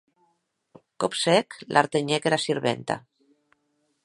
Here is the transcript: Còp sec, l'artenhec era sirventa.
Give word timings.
Còp 1.03 1.19
sec, 1.25 1.59
l'artenhec 1.77 2.29
era 2.31 2.43
sirventa. 2.47 3.01